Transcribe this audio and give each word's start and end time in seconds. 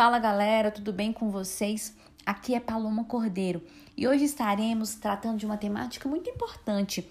Fala 0.00 0.18
galera, 0.18 0.70
tudo 0.70 0.94
bem 0.94 1.12
com 1.12 1.30
vocês? 1.30 1.94
Aqui 2.24 2.54
é 2.54 2.58
Paloma 2.58 3.04
Cordeiro 3.04 3.62
e 3.94 4.08
hoje 4.08 4.24
estaremos 4.24 4.94
tratando 4.94 5.36
de 5.36 5.44
uma 5.44 5.58
temática 5.58 6.08
muito 6.08 6.30
importante 6.30 7.06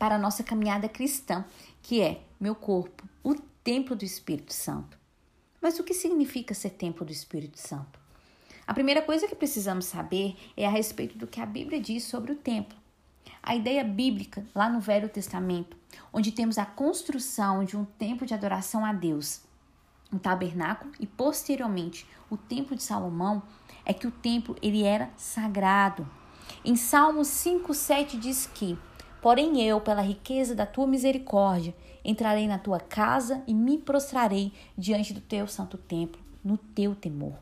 para 0.00 0.16
a 0.16 0.18
nossa 0.18 0.42
caminhada 0.42 0.88
cristã, 0.88 1.44
que 1.80 2.00
é 2.00 2.20
meu 2.40 2.56
corpo, 2.56 3.08
o 3.22 3.36
templo 3.62 3.94
do 3.94 4.04
Espírito 4.04 4.52
Santo. 4.52 4.98
Mas 5.60 5.78
o 5.78 5.84
que 5.84 5.94
significa 5.94 6.54
ser 6.54 6.70
templo 6.70 7.06
do 7.06 7.12
Espírito 7.12 7.60
Santo? 7.60 8.00
A 8.66 8.74
primeira 8.74 9.00
coisa 9.00 9.28
que 9.28 9.36
precisamos 9.36 9.84
saber 9.84 10.34
é 10.56 10.66
a 10.66 10.70
respeito 10.70 11.16
do 11.16 11.28
que 11.28 11.40
a 11.40 11.46
Bíblia 11.46 11.80
diz 11.80 12.02
sobre 12.02 12.32
o 12.32 12.36
templo. 12.36 12.76
A 13.40 13.54
ideia 13.54 13.84
bíblica, 13.84 14.44
lá 14.56 14.68
no 14.68 14.80
Velho 14.80 15.08
Testamento, 15.08 15.76
onde 16.12 16.32
temos 16.32 16.58
a 16.58 16.66
construção 16.66 17.62
de 17.62 17.76
um 17.76 17.84
templo 17.84 18.26
de 18.26 18.34
adoração 18.34 18.84
a 18.84 18.92
Deus, 18.92 19.46
um 20.12 20.18
tabernáculo 20.18 20.92
e 20.98 21.06
posteriormente 21.06 22.06
o 22.30 22.36
templo 22.36 22.76
de 22.76 22.82
Salomão, 22.82 23.42
é 23.84 23.92
que 23.92 24.06
o 24.06 24.10
templo 24.10 24.56
ele 24.60 24.82
era 24.82 25.10
sagrado. 25.16 26.08
Em 26.64 26.76
Salmos 26.76 27.28
5:7 27.28 28.18
diz 28.18 28.46
que: 28.46 28.78
"Porém 29.20 29.62
eu, 29.62 29.80
pela 29.80 30.02
riqueza 30.02 30.54
da 30.54 30.66
tua 30.66 30.86
misericórdia, 30.86 31.74
entrarei 32.04 32.46
na 32.46 32.58
tua 32.58 32.80
casa 32.80 33.42
e 33.46 33.54
me 33.54 33.78
prostrarei 33.78 34.52
diante 34.76 35.12
do 35.12 35.20
teu 35.20 35.46
santo 35.46 35.76
templo, 35.78 36.20
no 36.44 36.56
teu 36.56 36.94
temor." 36.94 37.34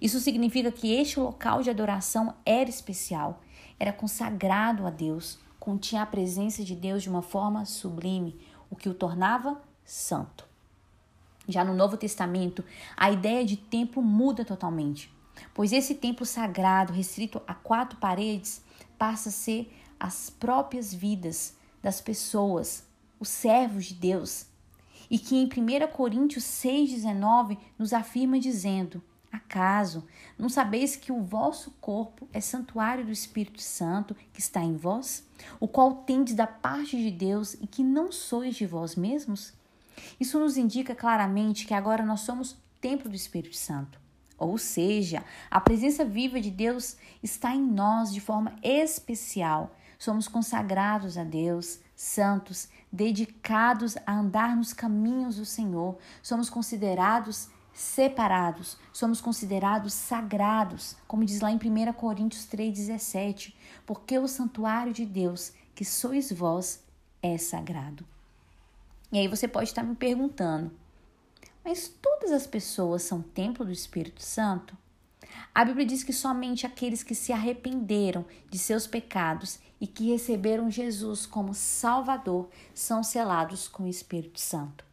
Isso 0.00 0.20
significa 0.20 0.70
que 0.72 0.92
este 0.92 1.20
local 1.20 1.62
de 1.62 1.70
adoração 1.70 2.34
era 2.44 2.70
especial, 2.70 3.42
era 3.78 3.92
consagrado 3.92 4.86
a 4.86 4.90
Deus, 4.90 5.38
continha 5.58 6.02
a 6.02 6.06
presença 6.06 6.64
de 6.64 6.74
Deus 6.74 7.02
de 7.02 7.10
uma 7.10 7.22
forma 7.22 7.64
sublime, 7.64 8.38
o 8.70 8.76
que 8.76 8.88
o 8.88 8.94
tornava 8.94 9.60
santo. 9.84 10.53
Já 11.48 11.64
no 11.64 11.74
Novo 11.74 11.96
Testamento, 11.96 12.64
a 12.96 13.10
ideia 13.10 13.44
de 13.44 13.56
templo 13.56 14.02
muda 14.02 14.44
totalmente, 14.44 15.12
pois 15.52 15.72
esse 15.72 15.94
templo 15.94 16.24
sagrado, 16.24 16.92
restrito 16.92 17.42
a 17.46 17.54
quatro 17.54 17.98
paredes, 17.98 18.62
passa 18.98 19.28
a 19.28 19.32
ser 19.32 19.72
as 19.98 20.30
próprias 20.30 20.92
vidas 20.92 21.56
das 21.82 22.00
pessoas, 22.00 22.86
os 23.20 23.28
servos 23.28 23.86
de 23.86 23.94
Deus, 23.94 24.46
e 25.10 25.18
que 25.18 25.36
em 25.36 25.44
1 25.44 25.88
Coríntios 25.92 26.44
6,19 26.44 27.58
nos 27.78 27.92
afirma 27.92 28.40
dizendo: 28.40 29.02
Acaso 29.30 30.06
não 30.38 30.48
sabeis 30.48 30.96
que 30.96 31.10
o 31.10 31.22
vosso 31.22 31.72
corpo 31.80 32.28
é 32.32 32.40
santuário 32.40 33.04
do 33.04 33.10
Espírito 33.10 33.60
Santo 33.60 34.14
que 34.32 34.40
está 34.40 34.62
em 34.62 34.76
vós, 34.76 35.28
o 35.58 35.66
qual 35.66 35.96
tendes 35.96 36.34
da 36.34 36.46
parte 36.46 36.96
de 36.96 37.10
Deus 37.10 37.54
e 37.54 37.66
que 37.66 37.82
não 37.82 38.10
sois 38.12 38.54
de 38.54 38.64
vós 38.64 38.94
mesmos? 38.94 39.52
Isso 40.18 40.38
nos 40.38 40.56
indica 40.56 40.94
claramente 40.94 41.66
que 41.66 41.74
agora 41.74 42.04
nós 42.04 42.20
somos 42.20 42.56
templo 42.80 43.08
do 43.08 43.16
Espírito 43.16 43.56
Santo. 43.56 43.98
Ou 44.36 44.58
seja, 44.58 45.24
a 45.50 45.60
presença 45.60 46.04
viva 46.04 46.40
de 46.40 46.50
Deus 46.50 46.96
está 47.22 47.54
em 47.54 47.62
nós 47.62 48.12
de 48.12 48.20
forma 48.20 48.54
especial. 48.62 49.74
Somos 49.98 50.28
consagrados 50.28 51.16
a 51.16 51.24
Deus, 51.24 51.78
santos, 51.94 52.68
dedicados 52.92 53.96
a 54.04 54.12
andar 54.12 54.56
nos 54.56 54.72
caminhos 54.72 55.36
do 55.36 55.46
Senhor. 55.46 55.96
Somos 56.22 56.50
considerados 56.50 57.48
separados, 57.72 58.76
somos 58.92 59.20
considerados 59.20 59.92
sagrados, 59.92 60.96
como 61.08 61.24
diz 61.24 61.40
lá 61.40 61.50
em 61.50 61.56
1 61.56 61.92
Coríntios 61.94 62.46
3,17, 62.46 63.54
porque 63.84 64.16
o 64.18 64.28
santuário 64.28 64.92
de 64.92 65.04
Deus, 65.04 65.52
que 65.74 65.84
sois 65.84 66.30
vós, 66.30 66.84
é 67.20 67.36
sagrado. 67.36 68.06
E 69.14 69.18
aí 69.18 69.28
você 69.28 69.46
pode 69.46 69.68
estar 69.68 69.84
me 69.84 69.94
perguntando, 69.94 70.72
mas 71.64 71.86
todas 71.86 72.32
as 72.32 72.48
pessoas 72.48 73.04
são 73.04 73.22
templo 73.22 73.64
do 73.64 73.70
Espírito 73.70 74.20
Santo? 74.20 74.76
A 75.54 75.64
Bíblia 75.64 75.86
diz 75.86 76.02
que 76.02 76.12
somente 76.12 76.66
aqueles 76.66 77.04
que 77.04 77.14
se 77.14 77.32
arrependeram 77.32 78.24
de 78.50 78.58
seus 78.58 78.88
pecados 78.88 79.60
e 79.80 79.86
que 79.86 80.10
receberam 80.10 80.68
Jesus 80.68 81.26
como 81.26 81.54
Salvador 81.54 82.48
são 82.74 83.04
selados 83.04 83.68
com 83.68 83.84
o 83.84 83.88
Espírito 83.88 84.40
Santo. 84.40 84.84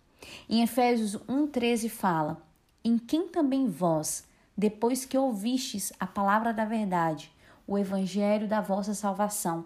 Em 0.48 0.62
Efésios 0.62 1.18
1,13 1.28 1.90
fala: 1.90 2.46
em 2.84 3.00
quem 3.00 3.28
também 3.28 3.68
vós, 3.68 4.28
depois 4.56 5.04
que 5.04 5.18
ouvistes 5.18 5.92
a 6.00 6.06
palavra 6.06 6.54
da 6.54 6.64
verdade, 6.64 7.34
o 7.66 7.76
evangelho 7.76 8.48
da 8.48 8.62
vossa 8.62 8.94
salvação, 8.94 9.66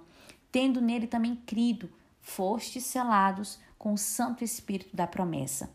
tendo 0.50 0.80
nele 0.80 1.08
também 1.08 1.36
crido, 1.36 1.92
fostes 2.22 2.86
selados 2.86 3.60
com 3.78 3.94
o 3.94 3.98
Santo 3.98 4.44
Espírito 4.44 4.96
da 4.96 5.08
promessa. 5.08 5.70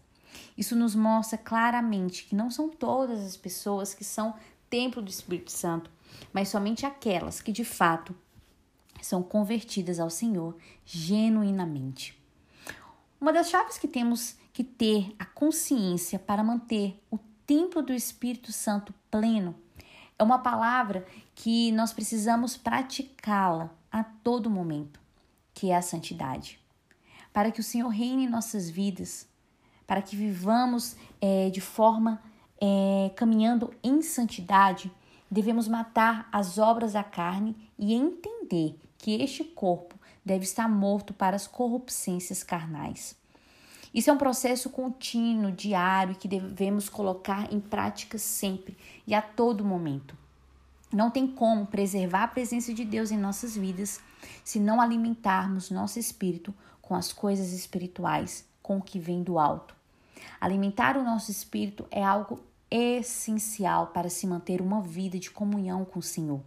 Isso 0.57 0.77
nos 0.77 0.95
mostra 0.95 1.39
claramente 1.39 2.25
que 2.25 2.35
não 2.35 2.51
são 2.51 2.69
todas 2.69 3.21
as 3.25 3.37
pessoas 3.37 3.95
que 3.95 4.05
são 4.05 4.35
templo 4.69 5.03
do 5.03 5.11
Espírito 5.11 5.51
Santo, 5.51 5.91
mas 6.33 6.49
somente 6.49 6.87
aquelas 6.87 7.41
que 7.41 7.53
de 7.53 7.65
fato 7.65 8.15
são 9.03 9.23
convertidas 9.23 9.99
ao 9.99 10.11
Senhor 10.11 10.57
genuinamente. 10.85 12.19
Uma 13.21 13.33
das 13.33 13.51
chaves 13.51 13.79
que 13.79 13.89
temos 13.89 14.37
que 14.53 14.63
ter 14.63 15.15
a 15.19 15.25
consciência 15.25 16.19
para 16.19 16.45
manter 16.45 16.99
o 17.11 17.19
templo 17.47 17.83
do 17.83 17.93
Espírito 17.93 18.53
Santo 18.53 18.95
pleno 19.11 19.55
é 20.19 20.23
uma 20.23 20.39
palavra 20.39 21.07
que 21.35 21.73
nós 21.73 21.93
precisamos 21.93 22.57
praticá-la 22.57 23.71
a 23.91 24.05
todo 24.05 24.51
momento, 24.51 25.01
que 25.55 25.71
é 25.71 25.77
a 25.77 25.83
santidade. 25.83 26.60
Para 27.33 27.51
que 27.51 27.61
o 27.61 27.65
Senhor 27.65 27.89
reine 27.89 28.25
em 28.25 28.29
nossas 28.29 28.69
vidas, 28.69 29.27
para 29.87 30.03
que 30.03 30.17
vivamos 30.17 30.97
é, 31.21 31.51
de 31.51 31.61
forma 31.61 32.21
é, 32.61 33.11
caminhando 33.17 33.73
em 33.83 34.03
santidade, 34.03 34.91
devemos 35.31 35.69
matar 35.69 36.29
as 36.33 36.59
obras 36.59 36.93
da 36.93 37.05
carne 37.05 37.57
e 37.79 37.95
entender 37.95 38.79
que 38.99 39.21
este 39.23 39.45
corpo 39.45 39.95
deve 40.25 40.45
estar 40.45 40.69
morto 40.69 41.15
para 41.15 41.37
as 41.37 41.47
corrupçências 41.47 42.43
carnais. 42.43 43.17
Isso 43.93 44.11
é 44.11 44.13
um 44.13 44.19
processo 44.19 44.71
contínuo, 44.71 45.51
diário, 45.51 46.15
que 46.15 46.29
devemos 46.29 46.89
colocar 46.89 47.53
em 47.53 47.59
prática 47.59 48.19
sempre 48.19 48.77
e 49.07 49.15
a 49.15 49.23
todo 49.23 49.65
momento. 49.65 50.17
Não 50.93 51.11
tem 51.11 51.27
como 51.27 51.67
preservar 51.67 52.25
a 52.25 52.29
presença 52.29 52.73
de 52.75 52.85
Deus 52.85 53.11
em 53.11 53.19
nossas 53.19 53.57
vidas 53.57 54.01
se 54.45 54.61
não 54.61 54.81
alimentarmos 54.81 55.71
nosso 55.71 55.99
espírito 55.99 56.55
com 56.91 56.97
as 56.97 57.13
coisas 57.13 57.53
espirituais, 57.53 58.45
com 58.61 58.79
o 58.79 58.83
que 58.83 58.99
vem 58.99 59.23
do 59.23 59.39
alto. 59.39 59.77
Alimentar 60.41 60.97
o 60.97 61.05
nosso 61.05 61.31
espírito 61.31 61.87
é 61.89 62.03
algo 62.03 62.41
essencial 62.69 63.87
para 63.87 64.11
se 64.11 64.27
manter 64.27 64.61
uma 64.61 64.83
vida 64.83 65.17
de 65.17 65.31
comunhão 65.31 65.85
com 65.85 66.01
o 66.01 66.03
Senhor. 66.03 66.41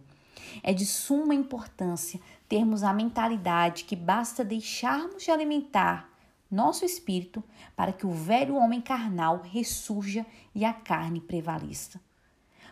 É 0.62 0.74
de 0.74 0.84
suma 0.84 1.34
importância 1.34 2.20
termos 2.46 2.82
a 2.82 2.92
mentalidade 2.92 3.84
que 3.84 3.96
basta 3.96 4.44
deixarmos 4.44 5.22
de 5.22 5.30
alimentar 5.30 6.10
nosso 6.50 6.84
espírito 6.84 7.42
para 7.74 7.90
que 7.90 8.06
o 8.06 8.12
velho 8.12 8.56
homem 8.56 8.82
carnal 8.82 9.40
ressurja 9.50 10.26
e 10.54 10.62
a 10.62 10.74
carne 10.74 11.22
prevaleça. 11.22 11.98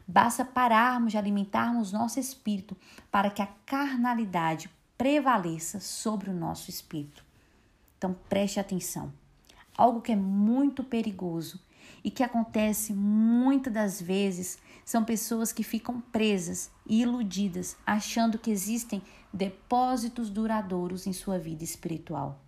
Basta 0.06 0.44
pararmos 0.44 1.12
de 1.12 1.16
alimentarmos 1.16 1.91
nosso 1.91 2.21
espírito 2.21 2.77
para 3.11 3.31
que 3.31 3.41
a 3.41 3.49
carnalidade 3.65 4.69
prevaleça 4.99 5.81
sobre 5.81 6.28
o 6.28 6.34
nosso 6.34 6.69
espírito. 6.69 7.31
Então 8.03 8.17
preste 8.29 8.59
atenção. 8.59 9.13
Algo 9.79 10.01
que 10.01 10.11
é 10.11 10.17
muito 10.17 10.83
perigoso 10.83 11.61
e 12.03 12.11
que 12.11 12.25
acontece 12.25 12.93
muitas 12.93 13.73
das 13.73 14.03
vezes 14.03 14.59
são 14.85 15.05
pessoas 15.05 15.53
que 15.53 15.63
ficam 15.63 16.01
presas 16.01 16.69
e 16.85 17.03
iludidas, 17.03 17.77
achando 17.87 18.41
que 18.41 18.51
existem 18.51 19.01
depósitos 19.33 20.31
duradouros 20.31 21.07
em 21.07 21.12
sua 21.12 21.39
vida 21.39 21.62
espiritual. 21.62 22.41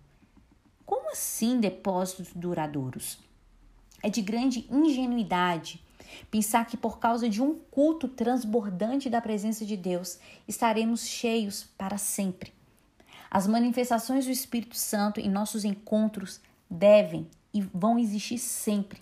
Como 0.85 1.09
assim 1.09 1.57
depósitos 1.57 2.33
duradouros? 2.35 3.17
É 4.03 4.09
de 4.09 4.21
grande 4.21 4.67
ingenuidade 4.69 5.81
pensar 6.29 6.65
que 6.65 6.75
por 6.75 6.99
causa 6.99 7.29
de 7.29 7.41
um 7.41 7.55
culto 7.71 8.09
transbordante 8.09 9.09
da 9.09 9.21
presença 9.21 9.65
de 9.65 9.77
Deus 9.77 10.19
estaremos 10.45 11.07
cheios 11.07 11.63
para 11.77 11.97
sempre. 11.97 12.51
As 13.35 13.47
manifestações 13.47 14.23
do 14.23 14.31
Espírito 14.31 14.77
Santo 14.77 15.19
em 15.19 15.29
nossos 15.29 15.65
encontros 15.65 16.39
devem 16.69 17.27
e 17.53 17.59
vão 17.61 17.99
existir 17.99 18.37
sempre. 18.37 19.01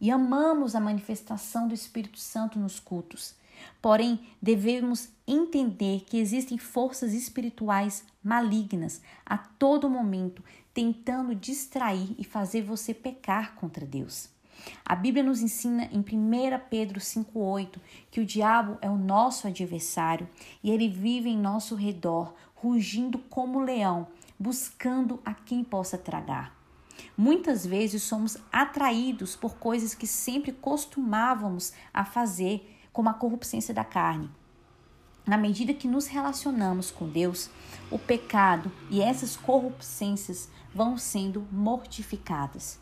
E 0.00 0.10
amamos 0.10 0.74
a 0.74 0.80
manifestação 0.80 1.68
do 1.68 1.74
Espírito 1.74 2.18
Santo 2.18 2.58
nos 2.58 2.80
cultos. 2.80 3.36
Porém, 3.80 4.18
devemos 4.42 5.10
entender 5.24 6.04
que 6.08 6.18
existem 6.18 6.58
forças 6.58 7.12
espirituais 7.14 8.02
malignas 8.20 9.00
a 9.24 9.38
todo 9.38 9.88
momento 9.88 10.42
tentando 10.74 11.32
distrair 11.32 12.16
e 12.18 12.24
fazer 12.24 12.62
você 12.62 12.92
pecar 12.92 13.54
contra 13.54 13.86
Deus. 13.86 14.28
A 14.84 14.94
Bíblia 14.94 15.22
nos 15.22 15.40
ensina 15.40 15.84
em 15.92 16.00
1 16.00 16.04
Pedro 16.68 17.00
5,8 17.00 17.78
que 18.10 18.20
o 18.20 18.26
diabo 18.26 18.78
é 18.80 18.90
o 18.90 18.96
nosso 18.96 19.46
adversário 19.46 20.28
e 20.62 20.70
ele 20.70 20.88
vive 20.88 21.28
em 21.28 21.38
nosso 21.38 21.74
redor, 21.74 22.34
rugindo 22.60 23.18
como 23.18 23.60
leão, 23.60 24.08
buscando 24.38 25.20
a 25.24 25.34
quem 25.34 25.62
possa 25.62 25.96
tragar. 25.96 26.56
Muitas 27.16 27.64
vezes 27.64 28.02
somos 28.02 28.36
atraídos 28.52 29.36
por 29.36 29.56
coisas 29.56 29.94
que 29.94 30.06
sempre 30.06 30.52
costumávamos 30.52 31.72
a 31.92 32.04
fazer, 32.04 32.76
como 32.92 33.08
a 33.08 33.14
corrupção 33.14 33.60
da 33.72 33.84
carne. 33.84 34.30
Na 35.24 35.36
medida 35.36 35.74
que 35.74 35.86
nos 35.86 36.06
relacionamos 36.06 36.90
com 36.90 37.08
Deus, 37.08 37.50
o 37.90 37.98
pecado 37.98 38.72
e 38.90 39.00
essas 39.00 39.36
corrupções 39.36 40.48
vão 40.74 40.96
sendo 40.96 41.46
mortificadas. 41.52 42.78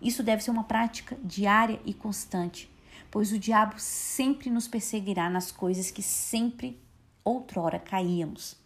Isso 0.00 0.22
deve 0.22 0.42
ser 0.42 0.50
uma 0.50 0.64
prática 0.64 1.16
diária 1.24 1.80
e 1.84 1.94
constante, 1.94 2.70
pois 3.10 3.32
o 3.32 3.38
diabo 3.38 3.74
sempre 3.78 4.50
nos 4.50 4.68
perseguirá 4.68 5.30
nas 5.30 5.50
coisas 5.50 5.90
que 5.90 6.02
sempre 6.02 6.80
outrora 7.24 7.78
caíamos. 7.78 8.65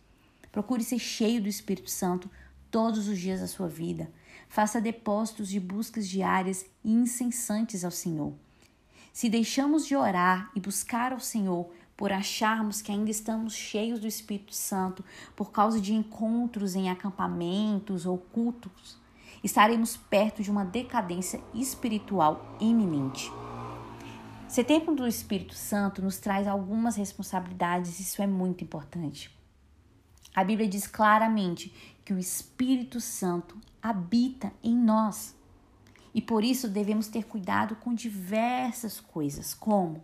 Procure 0.52 0.82
ser 0.82 0.98
cheio 0.98 1.40
do 1.40 1.48
Espírito 1.48 1.90
Santo 1.90 2.30
todos 2.70 3.08
os 3.08 3.18
dias 3.18 3.40
da 3.40 3.46
sua 3.46 3.68
vida. 3.68 4.10
Faça 4.48 4.80
depósitos 4.80 5.48
de 5.48 5.60
buscas 5.60 6.08
diárias 6.08 6.66
e 6.84 6.92
incessantes 6.92 7.84
ao 7.84 7.90
Senhor. 7.90 8.32
Se 9.12 9.28
deixamos 9.28 9.86
de 9.86 9.96
orar 9.96 10.50
e 10.54 10.60
buscar 10.60 11.12
ao 11.12 11.20
Senhor 11.20 11.70
por 11.96 12.12
acharmos 12.12 12.80
que 12.80 12.90
ainda 12.90 13.10
estamos 13.10 13.54
cheios 13.54 14.00
do 14.00 14.06
Espírito 14.06 14.54
Santo 14.54 15.04
por 15.36 15.50
causa 15.50 15.80
de 15.80 15.92
encontros 15.92 16.74
em 16.74 16.88
acampamentos 16.88 18.06
ou 18.06 18.16
cultos, 18.16 18.96
estaremos 19.44 19.96
perto 19.96 20.42
de 20.42 20.50
uma 20.50 20.64
decadência 20.64 21.40
espiritual 21.52 22.56
iminente. 22.60 23.30
Ser 24.48 24.64
tempo 24.64 24.94
do 24.94 25.06
Espírito 25.06 25.54
Santo 25.54 26.02
nos 26.02 26.18
traz 26.18 26.48
algumas 26.48 26.96
responsabilidades, 26.96 28.00
isso 28.00 28.20
é 28.22 28.26
muito 28.26 28.64
importante. 28.64 29.30
A 30.34 30.44
Bíblia 30.44 30.68
diz 30.68 30.86
claramente 30.86 31.72
que 32.04 32.12
o 32.12 32.18
Espírito 32.18 33.00
Santo 33.00 33.58
habita 33.82 34.52
em 34.62 34.76
nós. 34.76 35.34
E 36.14 36.20
por 36.20 36.44
isso 36.44 36.68
devemos 36.68 37.08
ter 37.08 37.24
cuidado 37.24 37.76
com 37.76 37.94
diversas 37.94 39.00
coisas, 39.00 39.54
como 39.54 40.02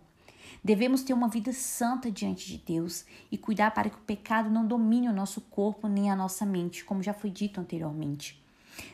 devemos 0.63 1.01
ter 1.01 1.13
uma 1.13 1.27
vida 1.27 1.51
santa 1.53 2.11
diante 2.11 2.47
de 2.47 2.57
Deus 2.57 3.05
e 3.31 3.37
cuidar 3.37 3.71
para 3.71 3.89
que 3.89 3.97
o 3.97 4.01
pecado 4.01 4.49
não 4.49 4.65
domine 4.65 5.09
o 5.09 5.13
nosso 5.13 5.41
corpo 5.41 5.87
nem 5.87 6.09
a 6.09 6.15
nossa 6.15 6.45
mente, 6.45 6.83
como 6.83 7.03
já 7.03 7.13
foi 7.13 7.29
dito 7.29 7.59
anteriormente. 7.59 8.41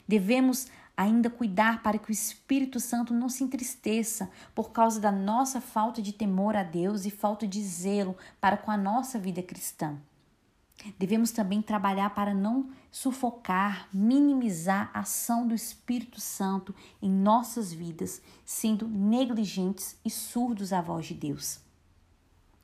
Devemos 0.07 0.67
ainda 0.95 1.29
cuidar 1.29 1.81
para 1.81 1.97
que 1.97 2.09
o 2.09 2.11
Espírito 2.11 2.79
Santo 2.79 3.13
não 3.13 3.27
se 3.27 3.43
entristeça 3.43 4.29
por 4.53 4.71
causa 4.71 4.99
da 4.99 5.11
nossa 5.11 5.59
falta 5.59 6.01
de 6.01 6.13
temor 6.13 6.55
a 6.55 6.63
Deus 6.63 7.05
e 7.05 7.11
falta 7.11 7.47
de 7.47 7.61
zelo 7.63 8.15
para 8.39 8.57
com 8.57 8.69
a 8.69 8.77
nossa 8.77 9.17
vida 9.17 9.41
cristã. 9.41 9.97
Devemos 10.97 11.31
também 11.31 11.61
trabalhar 11.61 12.09
para 12.11 12.33
não 12.33 12.69
sufocar, 12.91 13.87
minimizar 13.93 14.91
a 14.93 14.99
ação 14.99 15.47
do 15.47 15.55
Espírito 15.55 16.19
Santo 16.19 16.75
em 17.01 17.09
nossas 17.09 17.71
vidas, 17.71 18.21
sendo 18.45 18.87
negligentes 18.87 19.97
e 20.03 20.09
surdos 20.09 20.73
à 20.73 20.81
voz 20.81 21.05
de 21.05 21.13
Deus. 21.13 21.59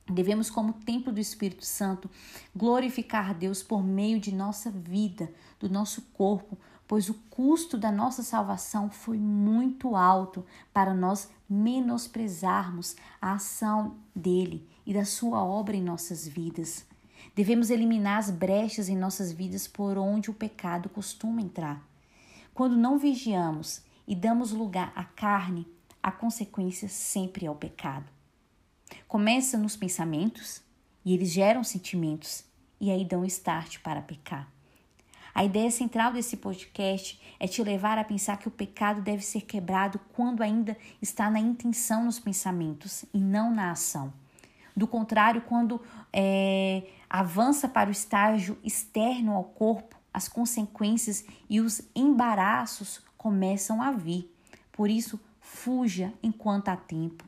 Devemos, 0.08 0.50
como 0.50 0.72
templo 0.72 1.12
do 1.12 1.20
Espírito 1.20 1.64
Santo, 1.64 2.10
glorificar 2.54 3.34
Deus 3.34 3.62
por 3.62 3.82
meio 3.82 4.18
de 4.18 4.34
nossa 4.34 4.70
vida, 4.70 5.32
do 5.58 5.68
nosso 5.68 6.02
corpo, 6.12 6.58
pois 6.86 7.08
o 7.08 7.14
custo 7.30 7.78
da 7.78 7.92
nossa 7.92 8.22
salvação 8.22 8.90
foi 8.90 9.16
muito 9.16 9.94
alto 9.94 10.44
para 10.72 10.92
nós 10.92 11.30
menosprezarmos 11.48 12.96
a 13.22 13.34
ação 13.34 13.96
dele 14.14 14.68
e 14.84 14.92
da 14.92 15.04
sua 15.04 15.44
obra 15.44 15.76
em 15.76 15.82
nossas 15.82 16.26
vidas. 16.26 16.89
Devemos 17.40 17.70
eliminar 17.70 18.18
as 18.18 18.30
brechas 18.30 18.90
em 18.90 18.94
nossas 18.98 19.32
vidas 19.32 19.66
por 19.66 19.96
onde 19.96 20.30
o 20.30 20.34
pecado 20.34 20.90
costuma 20.90 21.40
entrar. 21.40 21.82
Quando 22.52 22.76
não 22.76 22.98
vigiamos 22.98 23.82
e 24.06 24.14
damos 24.14 24.52
lugar 24.52 24.92
à 24.94 25.04
carne, 25.04 25.66
a 26.02 26.12
consequência 26.12 26.86
sempre 26.86 27.46
é 27.46 27.50
o 27.50 27.54
pecado. 27.54 28.04
Começa 29.08 29.56
nos 29.56 29.74
pensamentos 29.74 30.60
e 31.02 31.14
eles 31.14 31.30
geram 31.30 31.64
sentimentos 31.64 32.44
e 32.78 32.90
aí 32.90 33.06
dão 33.06 33.24
start 33.24 33.78
para 33.78 34.02
pecar. 34.02 34.46
A 35.34 35.42
ideia 35.42 35.70
central 35.70 36.12
desse 36.12 36.36
podcast 36.36 37.18
é 37.40 37.48
te 37.48 37.62
levar 37.62 37.96
a 37.96 38.04
pensar 38.04 38.36
que 38.36 38.48
o 38.48 38.50
pecado 38.50 39.00
deve 39.00 39.24
ser 39.24 39.46
quebrado 39.46 39.98
quando 40.12 40.42
ainda 40.42 40.76
está 41.00 41.30
na 41.30 41.40
intenção 41.40 42.04
nos 42.04 42.18
pensamentos 42.18 43.06
e 43.14 43.18
não 43.18 43.50
na 43.50 43.70
ação. 43.70 44.12
Do 44.80 44.86
contrário, 44.86 45.42
quando 45.42 45.78
é, 46.10 46.84
avança 47.10 47.68
para 47.68 47.90
o 47.90 47.92
estágio 47.92 48.56
externo 48.64 49.32
ao 49.34 49.44
corpo, 49.44 49.94
as 50.10 50.26
consequências 50.26 51.22
e 51.50 51.60
os 51.60 51.82
embaraços 51.94 53.02
começam 53.18 53.82
a 53.82 53.90
vir. 53.90 54.34
Por 54.72 54.88
isso, 54.88 55.20
fuja 55.38 56.14
enquanto 56.22 56.70
há 56.70 56.76
tempo. 56.78 57.22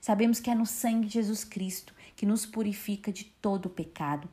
Sabemos 0.00 0.40
que 0.40 0.48
é 0.48 0.54
no 0.54 0.64
sangue 0.64 1.06
de 1.08 1.12
Jesus 1.12 1.44
Cristo 1.44 1.92
que 2.16 2.24
nos 2.24 2.46
purifica 2.46 3.12
de 3.12 3.24
todo 3.24 3.66
o 3.66 3.70
pecado. 3.70 4.26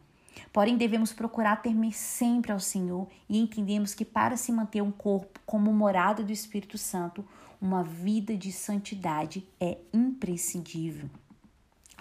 Porém, 0.54 0.78
devemos 0.78 1.12
procurar 1.12 1.62
temer 1.62 1.92
sempre 1.92 2.54
ao 2.54 2.60
Senhor 2.62 3.06
e 3.28 3.38
entendemos 3.38 3.94
que 3.94 4.06
para 4.06 4.38
se 4.38 4.50
manter 4.50 4.82
um 4.82 4.94
corpo 4.94 5.42
como 5.46 5.74
morada 5.74 6.24
do 6.24 6.32
Espírito 6.32 6.78
Santo, 6.78 7.28
uma 7.60 7.84
vida 7.84 8.38
de 8.38 8.50
santidade 8.50 9.46
é 9.60 9.78
imprescindível. 9.94 11.10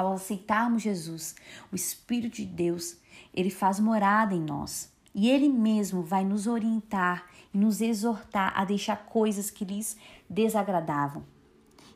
Ao 0.01 0.15
aceitarmos 0.15 0.81
Jesus, 0.81 1.35
o 1.71 1.77
Espírito 1.77 2.37
de 2.37 2.47
Deus, 2.47 2.97
ele 3.35 3.51
faz 3.51 3.79
morada 3.79 4.35
em 4.35 4.41
nós. 4.41 4.91
E 5.15 5.29
ele 5.29 5.47
mesmo 5.47 6.03
vai 6.03 6.25
nos 6.25 6.47
orientar 6.47 7.27
e 7.53 7.59
nos 7.59 7.83
exortar 7.83 8.51
a 8.57 8.65
deixar 8.65 8.97
coisas 9.05 9.51
que 9.51 9.63
lhes 9.63 9.99
desagradavam. 10.27 11.23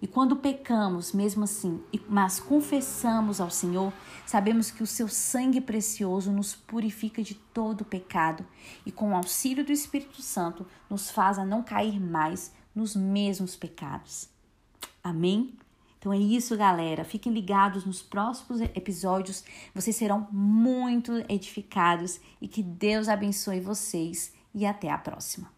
E 0.03 0.07
quando 0.07 0.37
pecamos, 0.37 1.15
mesmo 1.15 1.45
assim, 1.45 1.83
mas 2.07 2.39
confessamos 2.39 3.41
ao 3.41 3.49
Senhor, 3.49 3.91
sabemos 4.27 4.71
que 4.71 4.83
o 4.83 4.87
seu 4.87 5.09
sangue 5.09 5.63
precioso 5.63 6.31
nos 6.31 6.55
purifica 6.55 7.23
de 7.23 7.35
todo 7.35 7.87
pecado 7.87 8.47
e, 8.85 8.93
com 8.93 9.13
o 9.13 9.17
auxílio 9.17 9.65
do 9.65 9.73
Espírito 9.73 10.21
Santo, 10.21 10.67
nos 10.91 11.11
faz 11.11 11.39
a 11.39 11.45
não 11.47 11.63
cair 11.63 11.99
mais 11.99 12.53
nos 12.75 12.95
mesmos 12.95 13.57
pecados. 13.57 14.29
Amém? 15.03 15.55
Então 16.05 16.13
é 16.13 16.19
isso, 16.19 16.55
galera. 16.55 17.03
Fiquem 17.03 17.33
ligados 17.33 17.87
nos 17.87 18.03
próximos 18.03 18.61
episódios. 18.61 19.43
Vocês 19.75 19.97
serão 19.97 20.29
muito 20.31 21.25
edificados 21.31 22.21
e 22.43 22.47
que 22.47 22.63
Deus 22.63 23.09
abençoe 23.09 23.59
vocês. 23.59 24.31
E 24.55 24.67
até 24.67 24.91
a 24.91 24.99
próxima. 24.99 25.51